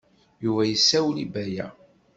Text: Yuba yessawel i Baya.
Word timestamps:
Yuba 0.43 0.63
yessawel 0.65 1.17
i 1.25 1.27
Baya. 1.33 1.67